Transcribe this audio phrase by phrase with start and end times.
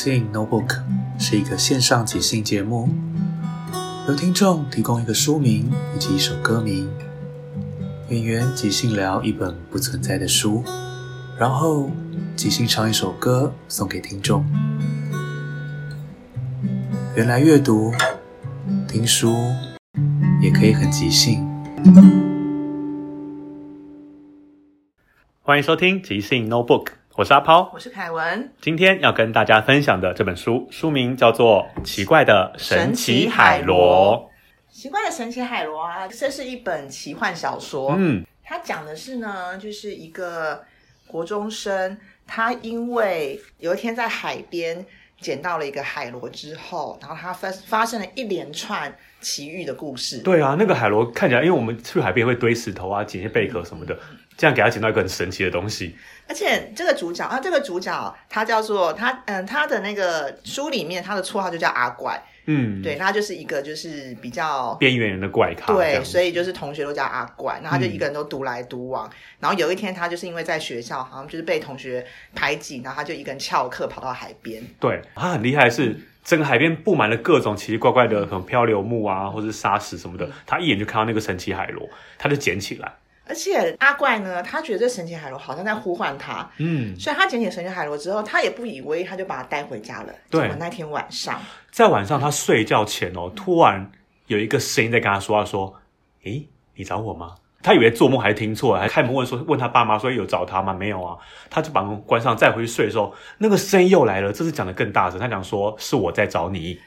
[0.00, 0.80] 兴 Notebook
[1.18, 2.88] 是一个线上即兴节目，
[4.06, 6.88] 由听众提供一个书名以及一首歌名，
[8.08, 10.62] 演员即兴聊一本不存在的书，
[11.36, 11.90] 然后
[12.36, 14.44] 即兴唱一首歌送给听众。
[17.16, 17.92] 原来阅读、
[18.86, 19.34] 听书
[20.40, 21.44] 也可以很即兴。
[25.42, 26.86] 欢迎收听即兴 Notebook，
[27.18, 27.68] 我是阿抛。
[27.74, 34.30] 我是凯文，今天要跟大家分享的这本书，书名叫做《奇怪的神奇海螺
[34.70, 37.90] 奇怪的神奇海螺啊，这是一本奇幻小说。》。
[37.98, 40.62] 嗯，它讲的是呢，就是一个
[41.08, 44.86] 国中生，他因为有一天在海边
[45.20, 50.18] 捡到了一个海螺之后，然后他发发生了一连串奇遇的故事。
[50.18, 53.98] 对啊，那个海螺看起来，因为我们去海边会堆石头啊，捡一些贝壳什么的，
[54.38, 55.94] 这样给他捡到一个很神奇的东西。
[56.26, 65.66] 而且这个主角啊，这个主角他叫做他嗯，他的那个书里面他的绰号就叫阿怪，嗯，对，他就是一个就是比较边缘人的怪咖。
[65.68, 69.10] 这对，所以就是同学都叫阿怪，然后他就嗯一个人都独来独往。
[69.40, 74.62] 然后有一天，他就是因为在学校好像就是被同学排挤，然后他就一个人翘课跑到海边。
[74.78, 80.28] 对，他很厉害的是，整个海边布满了各种奇奇怪怪的，很漂流木啊，或是沙石什么的。
[80.46, 81.88] 他一眼就看到那个神奇海螺，
[82.18, 82.92] 他就捡起来。
[83.28, 90.12] 而且阿怪呢，他觉得这神奇海螺好像在呼唤他，嗯，所以他捡起神奇海螺之后，他也不以为意，他就把它带回家了。
[90.30, 91.40] 对那天晚上，
[91.70, 93.90] 在晚上他睡觉前哦，突然
[94.26, 95.74] 有一个声音在跟他说话，说
[96.24, 100.72] ：“诶，你找我吗？”他以为做梦还是听错了，还开门问说问他爸妈说有找他吗？
[100.72, 101.16] 没有啊，
[101.50, 106.80] 他就把门关上，再回去睡的时候，那个声音又来了，这次讲的更大声，他讲说是我在找你。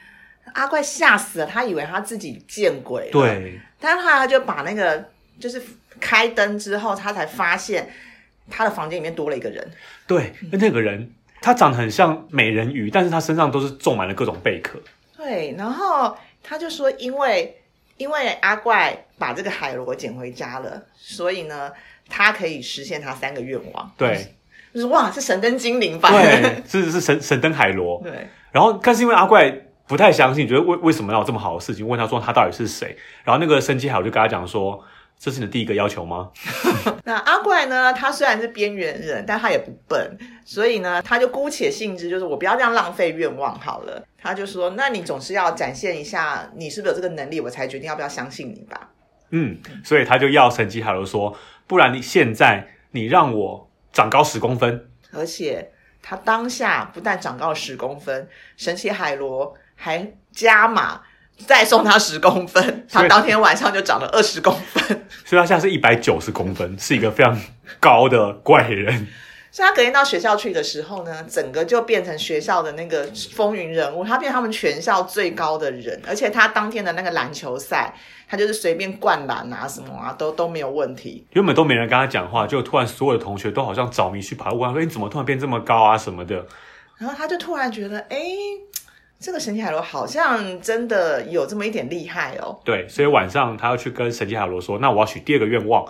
[0.54, 5.04] 阿怪吓死了，他以为他自己见鬼了。，对，但是后来他就把那个
[5.42, 5.60] 就是
[5.98, 7.90] 开灯之后，他才发现
[8.48, 9.68] 他的房间里面多了一个人。
[10.06, 11.10] 对，那那个人
[11.40, 14.78] 他长得很像美人鱼，但是他身上都是种满了各种贝壳。
[15.16, 17.56] 对，然后他就说，因为
[17.96, 21.72] 因为阿怪把这个海螺捡回家了，所以呢，
[22.08, 23.92] 他可以实现他三个愿望。
[23.96, 24.34] 对，
[24.72, 26.08] 就是哇，是神灯精灵吧？
[26.10, 28.00] 对，是是神神灯海螺。
[28.04, 29.52] 对然后，但是因为阿怪
[29.86, 31.86] 不太相信，觉得为为什么要有这么好的事情？
[31.86, 32.96] 问他说他到底是谁？
[33.24, 34.82] 然后那个神奇海螺就跟他讲说
[35.22, 36.32] ：“这是你的第一个要求吗
[37.06, 37.92] 那阿怪呢？
[37.92, 44.04] 他虽然是边缘人，但他也不笨，所以呢，他就姑且信之，就是我不要这样浪费愿望好了。
[44.18, 48.90] 他就说：“那你总是要展现一下你是不是有这个能力，我才决定要不要相信你吧。？”
[49.30, 51.38] 嗯，所以他就要神奇海螺说
[51.68, 54.90] ：“不然你现在你让我长高十公分。
[55.12, 55.70] 而且
[56.02, 61.02] 他当下不但长高了十公分，神奇海螺还加码
[61.46, 64.84] 再送他十公分，他当天晚上就长了二十公分。”
[65.24, 67.38] 所以他现在是一百九十公分，是一个非常
[67.80, 69.06] 高的怪人。
[69.50, 77.94] 所以他隔天到学校去的时候呢，整个就变成学校的那个风云人物，他变成他们全校最高的人，而且他当天的那个篮球赛，
[78.26, 81.26] 他就是随便灌篮啊什么啊，都都没有问题。
[81.32, 85.98] 原本都没人跟他讲话，就突然所有的同学都好像着迷去跑来问他说：“你怎么突然变这么高啊？
[85.98, 86.46] 什么的。”
[86.96, 88.16] 然后他就突然觉得，哎，
[89.22, 92.60] 这个神奇海螺好像真的有这么一点厉害哦。
[92.64, 95.86] 对，所以晚上他要去跟神奇海螺说：“那我要许第二个愿望。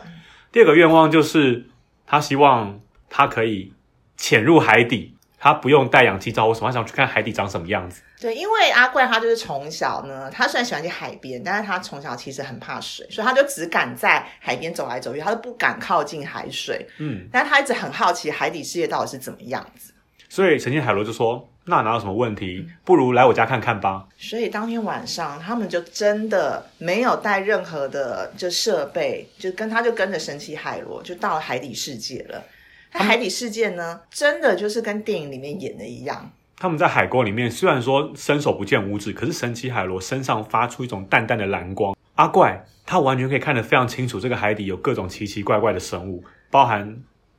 [0.53, 1.65] 第二个愿望就是
[2.07, 2.79] 他希望。”
[3.15, 3.71] 他可以
[4.17, 8.01] 潜入海底，他不用带氧气罩，为什么他想去看海底长什么样子？
[8.19, 16.89] 对，因为阿怪他就是从小呢，他虽然喜欢去海边，但是他从小其实很怕水，所以他就只敢在海边走来走去，他都不敢靠近海水。
[16.97, 19.93] 嗯，但是他一直很好奇海底世界到底是怎么样子。
[20.31, 22.67] 所以神奇海螺就说：“那哪有什么问题？
[22.85, 32.43] 不如来我家看看吧。”所以当天晚上，他们就真的没有带任何的就设备，就跟他就跟着神奇海螺就到了海底世界了。
[32.91, 36.31] 海底世界呢，真的就是跟电影里面演的一样。
[36.59, 41.97] 他们在海沟里面，虽然说伸手不见五指，可是神奇海螺身上发出一种淡淡的蓝光。
[42.17, 46.97] 阿怪他完全可以看得非常清楚，这个海底有各种奇奇怪怪的生物，包含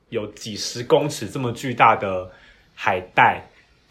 [0.10, 2.32] 有几十公尺这么巨大的
[2.74, 3.44] 海带，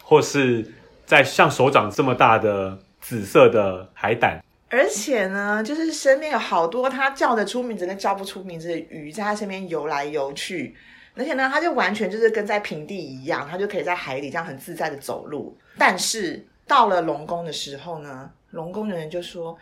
[0.03, 0.71] 或是
[1.07, 4.43] 在像手掌这么大的紫色的海胆。
[4.69, 10.75] 而且呢，就是身边有好多他叫得出名字跟叫不出名字的鱼，在他身边游来游去。
[11.15, 15.55] 而且呢，他就完全就是跟在平地一样，他就可以在海里这样很自在的走路。
[15.77, 19.55] 但是到了龙宫的时候呢，龙宫的人就说：“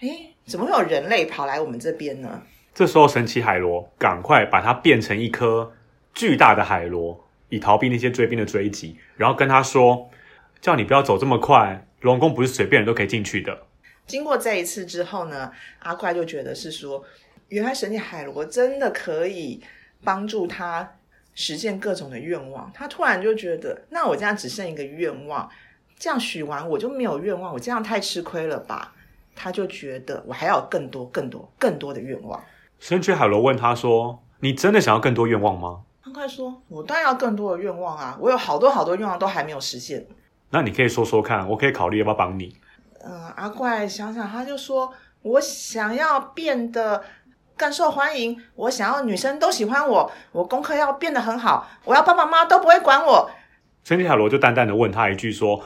[0.00, 2.42] 诶，怎么会有人类跑来我们这边呢？”
[2.74, 5.72] 这时候，神奇海螺赶快把它变成一颗
[6.12, 7.18] 巨大的海螺，
[7.48, 8.96] 以逃避那些追兵的追击。
[9.16, 10.10] 然后跟他说
[10.60, 13.66] ：“叫你不要走这么快，龙宫不是随便人都可以进去的。”
[14.06, 17.04] 经过这一次之后呢，阿怪就觉得是说，
[17.48, 19.62] 原来神奇海螺真的可以
[20.02, 20.94] 帮助他。
[21.40, 25.48] 实现各种的愿望，他突然就觉得，那我这样只剩一个愿望，
[25.96, 28.92] 这样许完我就没有愿望，我这样太吃亏了吧？
[29.36, 32.42] 他就觉得我还要更多、更多、更多的愿望。
[32.80, 38.16] 神奇海螺问他说：“你真的想要更多愿望吗？”他快说：“我当然要更多的愿望啊！
[38.20, 40.06] 我有好多好多愿望都还没有实现。”
[40.50, 42.56] 那你可以说说看，我可以考虑要不要帮你。
[43.04, 47.04] 嗯，阿怪想想，他就说：“我想要变得。”
[47.58, 53.28] 更受欢迎，我想要女生都喜欢我，我功课要变得很好，我要爸爸妈妈都不会管我。
[53.82, 55.64] 神奇海螺就淡淡的问他一句说：“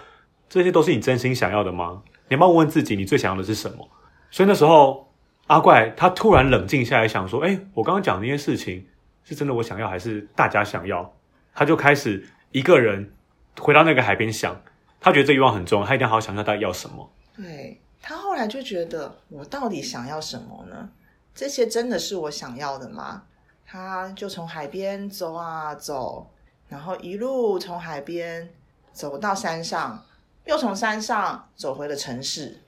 [0.49, 2.03] 这些都是你真心想要的吗？
[2.29, 3.87] 你要不要问问自己，你最想要的是什么？”
[4.33, 5.13] 所以那时候
[5.49, 8.87] 阿怪他突然冷静下来，想说：“哎，我刚刚讲那些事情
[9.25, 11.15] 是真的我想要，还是大家想要？”
[11.55, 13.13] 他就开始一个人
[13.59, 14.59] 回到那个海边想，
[15.01, 17.11] 他觉得这欲望很重，他一定要好好想想他要什么。
[17.37, 20.89] 对他后来就觉得，我到底想要什么呢？
[21.35, 23.23] 这些真的是我想要的吗？
[23.67, 26.31] 他就从海边走啊走，
[26.69, 28.49] 然后一路从海边
[28.93, 30.03] 走到山上，
[30.45, 32.59] 又从山上走回了城市。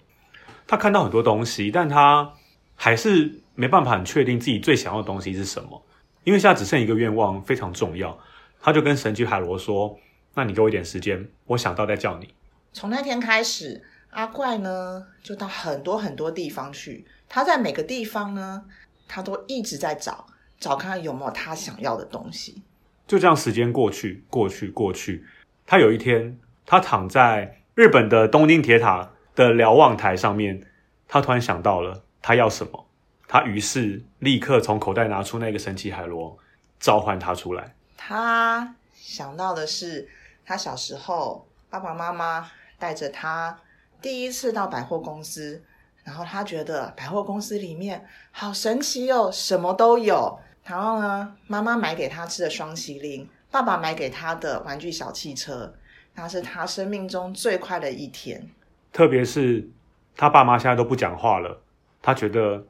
[0.67, 2.33] 他看到很多东西，但他
[2.75, 5.83] 还是没办法很确定自己最想要的东西是什么。
[6.25, 8.19] 因为现在只剩一个愿望非常重要，
[8.61, 9.99] 他就跟神奇海螺说
[10.35, 12.35] ：“那你给我一点时间，我想到再叫你。”
[12.73, 17.07] 从那天开始，阿怪呢就到很多很多地方去。
[17.29, 18.65] 他在每个地方呢，
[19.07, 20.27] 他都一直在找
[20.59, 22.63] 找看有没有他想要的东西。
[23.07, 25.25] 就这样，时间过去，过去，过去。
[25.67, 30.67] 他有一天，他躺在日本的东京铁塔的瞭望台上面，
[31.07, 32.87] 他突然想到了他要什么。
[33.27, 36.37] 他于是立刻从口袋拿出那个神奇海螺，
[36.79, 37.75] 召唤他出来。
[37.97, 40.09] 他想到的是，
[40.45, 43.59] 他小时候爸爸妈妈带着他
[44.01, 45.63] 第一次到百货公司。
[46.05, 50.39] 然后他觉得百货公司里面好神奇哦，什么都有。
[50.63, 55.75] 然后呢，妈妈买给他吃的双麒麟，爸爸买给他的玩具小汽车，
[56.15, 58.51] 那是他生命中最快的一天。
[58.93, 59.67] 特别是
[60.15, 61.63] 他爸妈现在都不讲话了，
[62.03, 62.63] 他觉得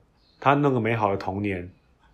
[0.45, 1.67] 他那个美好的童年，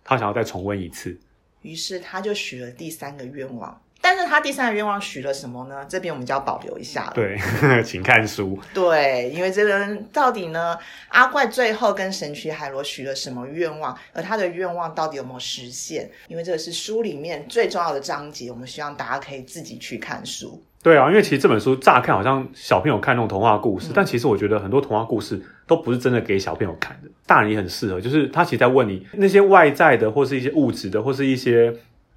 [0.05, 1.19] 他想要再重温一次。
[1.63, 3.77] 于是他就许了第三个愿望。
[3.99, 5.85] 但是他第三个愿望许了什么呢？
[5.89, 7.11] 这边我们就要保留一下了。
[7.13, 7.37] 对，
[7.83, 8.57] 请看书。
[8.73, 10.77] 对，因为这个人到底呢，
[11.09, 16.09] 阿怪最后跟神曲海螺许了什么愿望，而他的愿望到底有没有实现？
[16.29, 20.63] 因为这个是书里面最重要的章节，我们希望大家可以自己去看书。
[20.81, 25.39] 对啊，因为其实这本书乍看好像小朋友看那种童话故事，但其实我觉得很多童话故事
[25.71, 28.01] 都不是真的给小朋友看的，大人也很适合。
[28.01, 31.73] 就是他其实在问你那些外在的，或是一些物质的，或是一些。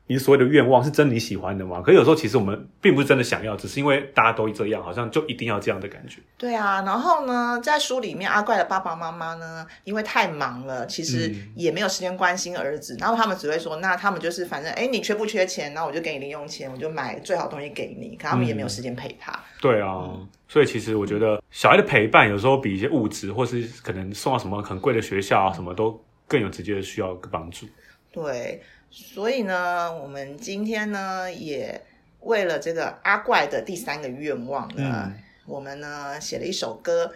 [0.06, 1.80] 你所谓的愿望是真你喜欢的吗？
[1.80, 6.20] 可是有时候其实我们并不是真的想要，只是因为大家都这样，好像就一定要这样的感觉。
[6.37, 15.73] 对啊，然后呢，在书里面，阿怪的爸爸妈妈呢，因为太忙了，其实嗯也没有时间关心儿子，然后他们只会说，那他们就是反正，哎，你缺不缺钱？
[15.73, 19.32] 那我就给你零用钱，我就买最好的东西给你，可他们也没有时间陪他。
[19.62, 20.11] 对啊，
[20.49, 27.66] 所以其实我觉得小孩的陪伴有时候比一些物质，或是可能送到什么很贵的学校啊，什么都更有直接的需要跟帮助。
[28.12, 28.62] 对，
[28.94, 31.80] 所以呢，我们今天呢，也
[32.20, 35.14] 为了这个阿怪的第三个愿望呢，嗯
[35.46, 37.12] 我们呢写了一首歌，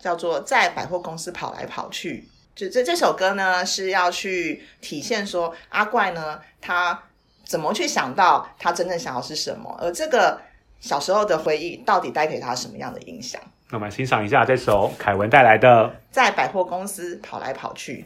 [0.00, 2.28] 叫做《在百货公司跑来跑去》。
[2.58, 7.00] 就这这首歌呢，是要去体现说阿怪呢，他
[7.44, 10.38] 怎么去想到他真正想要是什么，而这个
[10.80, 13.40] 小时候的回忆到底带给他什么样的影响？
[13.70, 18.04] 那我们来欣赏一下这首凯文带来的在百货公司跑来跑去。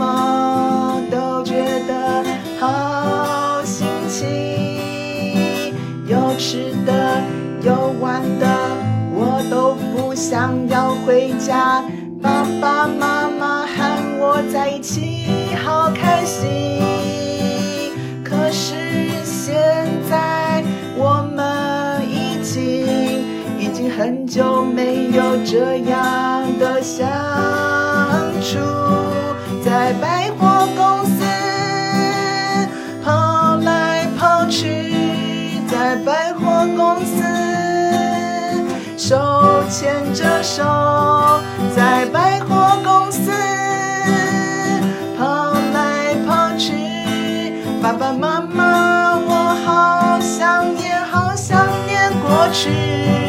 [0.00, 2.24] 么都觉得
[2.58, 5.74] 好新奇，
[6.06, 7.20] 有吃的
[7.60, 8.46] 有玩的，
[9.12, 11.84] 我都不想要回家。
[12.22, 13.76] 爸爸妈妈和
[14.18, 16.80] 我在一起，好开心。
[18.24, 20.64] 可是现在
[20.96, 22.86] 我们已经
[23.58, 27.06] 已经很久没有这样的相
[28.40, 28.58] 处，
[29.70, 31.24] 在百货公司
[33.04, 37.22] 跑来跑去，在百货公司
[38.98, 40.64] 手牵着手，
[41.76, 43.30] 在百货公司
[45.16, 53.19] 跑来跑去，爸爸妈妈，我好想念，好想念过去。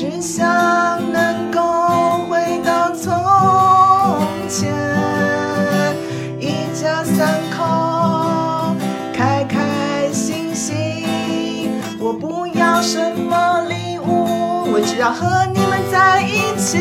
[0.00, 0.46] 只想
[1.12, 1.60] 能够
[2.30, 3.12] 回到从
[4.48, 4.72] 前，
[6.38, 8.76] 一家三口
[9.12, 11.82] 开开心心。
[11.98, 16.78] 我不要什么礼物，我只要和你们在一起，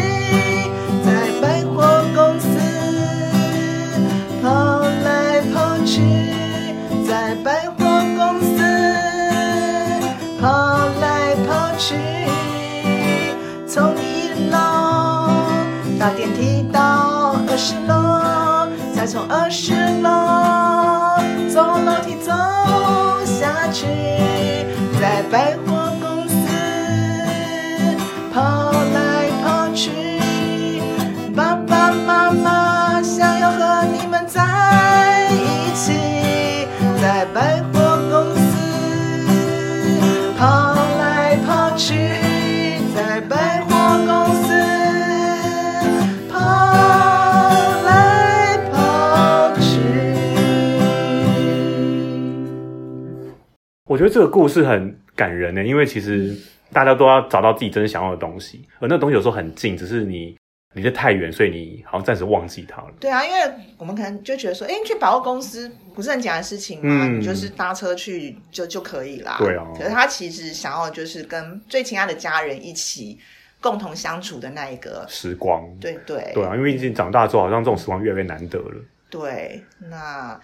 [53.97, 56.31] 我觉得这个故事很感人呢，因为其实
[56.71, 60.37] 大家都要找到自己真正想要的东西，而那个东西有时候很近，只是你
[60.75, 62.89] 离得太远，所以你好像暂时忘记它了。
[62.99, 67.07] 对啊，因为我们可能就觉得说，哎，去百货公司不是很简单的事情吗？
[67.07, 69.37] 嗯你就是搭车去就就可以啦。
[69.39, 73.17] 对啊可是他其实想要的就是跟最亲爱的家人一起
[73.59, 78.75] 共同相处的那一个，时光，对对对啊，因为已经长大之后，好像这种时光越来越难得了。
[79.09, 79.59] 对。
[79.89, 80.39] 那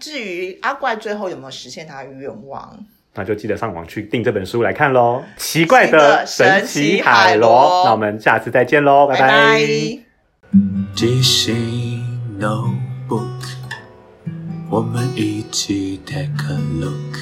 [0.00, 2.76] 至于阿怪最后有没有实现他的愿望？
[3.12, 7.82] 那就记得上网去订这本书来看喽，《奇怪的的神神奇奇海螺海螺》。
[7.84, 9.60] 那我们下次再见喽，拜拜拜
[10.94, 12.00] 即兴
[12.38, 13.26] notebook，
[14.70, 17.18] 我们一起 take a look，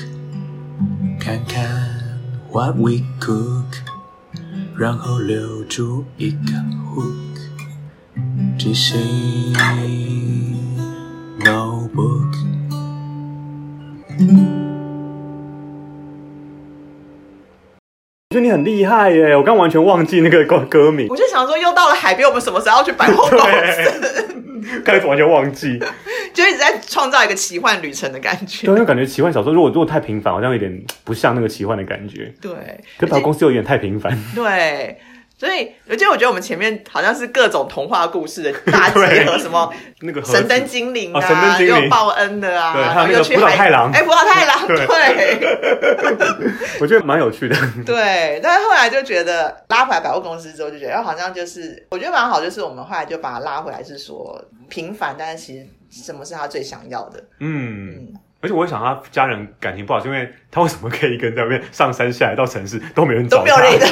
[1.18, 1.66] 看看
[2.50, 3.78] what we cook，
[4.76, 6.52] 然后留住一个
[6.94, 7.38] hook。
[8.58, 9.54] 即兴
[11.40, 12.37] notebook。
[18.30, 21.06] 我觉得你很厉害耶，我刚完全忘记那个歌歌名。
[21.08, 24.82] 我就想说，又到了海边，我们什么时候要去百货公司？
[24.84, 25.78] 开始 完全忘记。
[26.34, 28.74] 就一直在创造一个奇幻旅程的感觉对，。
[28.74, 32.32] 因为感觉奇幻小说如果如果太平凡，好像有点不像那个奇幻的感觉。
[32.40, 32.52] 对，
[32.98, 34.16] 可百货公司有点太平凡。
[34.34, 34.98] 对，
[35.38, 41.84] 所以而且我觉得我们前面好像是各种童话故事的大集合， 什么那个神灯精灵哦神灯啊，精灵。
[41.84, 43.90] 又报恩的啊，对还有那个浦岛太郎。
[43.92, 44.84] 哎，葡萄太郎，对。
[45.38, 46.52] 对。
[46.80, 47.56] 我觉得蛮有趣的。
[47.86, 57.22] 对，但是后来就觉得拉回来百货公司之后，就觉得好像就是我觉得蛮好，就是我们后来就把它拉回来，是说平凡，但是其实什么是他最想要的？
[57.40, 63.44] 嗯，而且我会想他家人感情不好，是因为他为什么可以一个人在外面上山下来到城市都没人找他？
[63.44, 63.86] 都没有人的，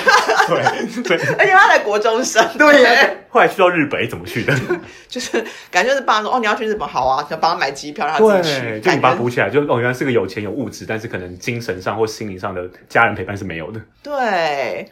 [0.49, 3.11] 对 对而且他在国中生，对呀。
[3.29, 4.55] 后来去到日本怎么去的？
[5.09, 13.81] 就是感觉是爸说哦，你要去日本好啊，想帮他买机票让他自己去，就你把补起来，就哦，原来是个有钱有物质，但是可能精神上或心灵上的家人陪伴是没有的。
[14.03, 14.89] 对。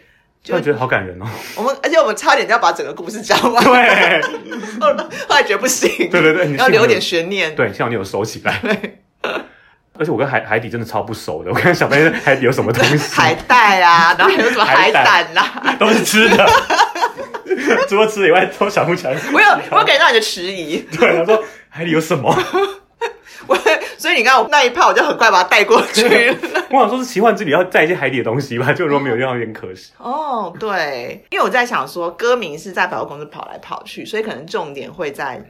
[0.46, 1.24] 突然觉得好感人哦。
[1.56, 4.20] 我们而且我们差点就要把整个故事讲完，对
[4.78, 4.92] 后
[5.30, 7.56] 来觉得不行，对对对，你要留点悬念。
[7.56, 8.60] 对，幸好你有收起来。
[9.98, 16.46] 而且我跟海海底真的超不熟的， 我刚才想半天海底有什么东西，海带啊，然后还有什么海海胆胆啦、 都是吃的，
[17.88, 19.14] 除了吃的以外都想不起来。
[19.32, 22.34] 我有我有感觉到你的迟疑，对，他说海底有什么？
[23.46, 23.70] 我所
[24.14, 26.36] 以你看我那一炮，我就很快把它带过去了。
[26.70, 29.92] 我想说是奇幻之旅要带一些海底的东西吧，就如果没有，就有点可惜。
[29.98, 35.40] 哦，对，因为我在想说，歌名是在百货公司跑来跑去，所以可能重点会在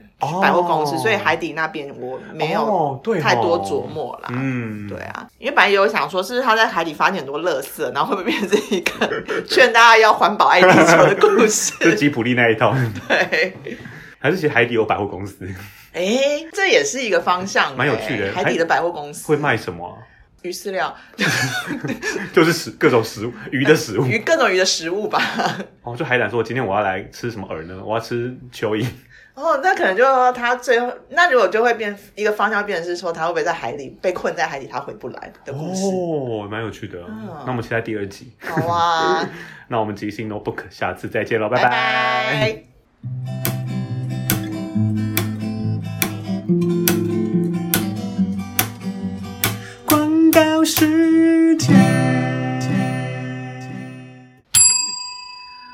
[0.41, 4.29] 百货公司，哦所以海底那边我没有太多琢磨啦。
[4.31, 11.91] 嗯，对啊，因为本来也有想说，是不是他在海底发现很多垃圾，然后会不会变成一个 劝大家要环保爱地球的故事就？
[11.95, 12.75] 吉普力那一套，
[13.07, 13.55] 对，
[14.19, 15.47] 还是其实海底有百货公司
[15.95, 19.95] 哎，这也是一个方向，蛮有趣的哎海底的百货公司会卖什么啊、
[20.41, 20.95] 鱼饲料，
[22.33, 24.05] 就是食各种食物，鱼的食物。
[24.05, 25.21] 鱼各种鱼的食物吧。
[25.83, 27.81] 哦，就海胆说，今天我要来吃什么饵呢？
[27.83, 28.85] 我要吃蚯蚓。
[29.35, 35.83] 哦，那可能就他最后，那如果就会变一个方向，变成是说他会不会在海里被困在海底，他回不来的故事。
[35.85, 36.99] 哦，蛮有趣的。
[37.07, 38.33] 嗯那我们期待第二集。
[38.39, 39.27] 好啊，
[39.69, 42.63] 那我们即兴 Notebook，下次再见喽，拜拜
[50.65, 51.75] 时间。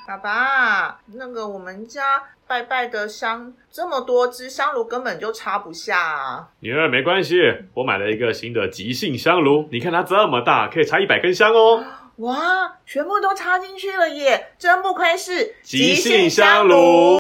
[0.05, 6.49] 爸爸，那个我们家拜拜的香这么多支香炉，根本就插不下啊！
[6.59, 7.37] 女儿没关系，
[7.73, 11.81] 我买了一个新的即兴香炉，你看它这么大，可以插一百根香哦。
[12.17, 14.51] 哇，全部都插进去了耶！
[14.59, 17.17] 真不愧是即兴香炉。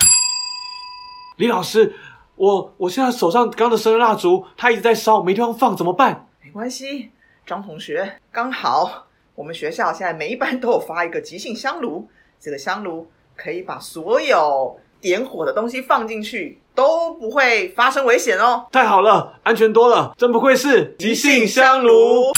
[1.37, 1.95] 李老师，
[2.35, 6.27] 我我现在手上刚的生日蜡烛，它一直在烧，没地方放，怎么办？
[6.43, 7.09] 没关系，
[7.51, 12.07] 张同学，刚好我们学校现在每一班都有发一个即兴香炉，
[12.39, 18.65] 这个香炉可以把所有点火的东西放进去，都不会发生危险哦。
[18.71, 22.31] 太好了，安全多了，真不愧是即兴香炉。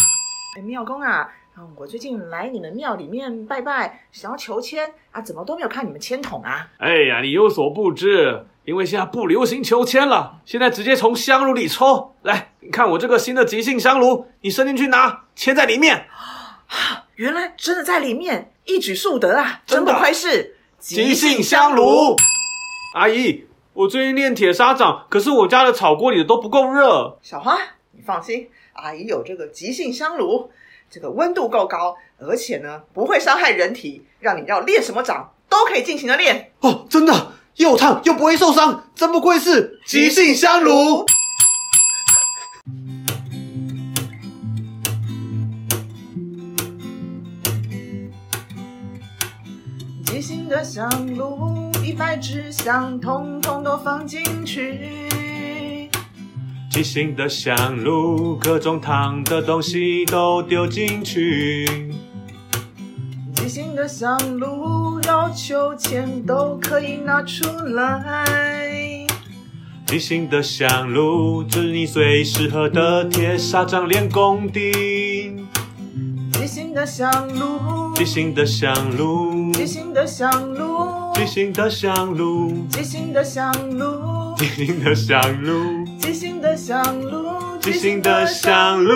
[0.58, 6.68] 哎，妙公啊，嗯，我最近来你们庙里面拜拜，想要求签啊，怎么都没有看你们签筒啊？
[6.80, 12.16] 哎呀，你有所不知，因为现在不流行求签了，现在直接从香炉里抽。
[12.24, 16.08] 来，你看我这个新的即兴香炉，你伸进去拿，签在里面。
[16.68, 19.62] 啊原来真的在里面，一举数得啊！
[19.68, 22.16] 真不愧是即兴香炉。
[22.96, 27.16] 阿姨，我最近练铁砂掌，可是我家的炒锅里的都不够热。
[27.22, 27.56] 小花，
[27.92, 30.50] 你放心，阿姨有这个即兴香炉，
[30.94, 36.52] 这个温度够高，而且呢不会伤害人体，让你要练什么掌都可以尽情的练。
[36.60, 41.04] 哦，真的又烫又不会受伤，真不愧是即兴香炉。
[50.06, 55.03] 即兴的香炉，一百支香，通通都放进去。
[56.74, 61.94] 即兴的香炉，各种烫的东西都丢进去。
[63.36, 69.06] 即兴的香炉，要求钱都可以拿出来。
[69.86, 75.46] 即兴的香炉，是你最适合的铁砂掌练功底。
[76.32, 88.92] 即兴的香炉，即兴的香炉，即兴的香炉，即兴的香炉，即兴的香炉，即兴的香炉，即兴的香炉，即兴的香炉。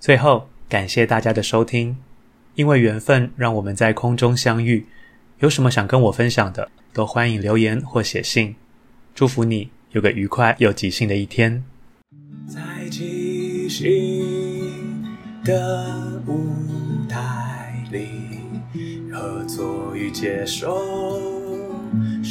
[0.00, 1.96] 最后，感谢大家的收听，
[2.56, 4.88] 因为缘分让我们在空中相遇。
[5.38, 8.56] 有什么想跟我分享的，都欢迎留言或写信。
[9.14, 11.62] 祝福你有个愉快又即兴的一天。
[12.48, 12.60] 在
[12.90, 13.86] 即兴
[15.44, 16.52] 的舞
[17.08, 18.08] 台里，
[19.12, 21.40] 合作与接受